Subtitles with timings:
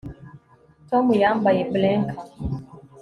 [0.89, 2.17] Tom yambaye blinker